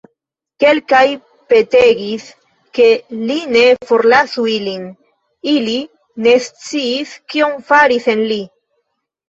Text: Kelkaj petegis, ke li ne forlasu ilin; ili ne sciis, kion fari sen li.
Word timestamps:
Kelkaj 0.61 1.01
petegis, 1.51 2.25
ke 2.79 2.87
li 3.27 3.37
ne 3.57 3.63
forlasu 3.91 4.47
ilin; 4.55 4.89
ili 5.55 5.79
ne 6.27 6.37
sciis, 6.49 7.15
kion 7.37 7.57
fari 7.71 8.05
sen 8.11 8.29
li. 8.35 8.43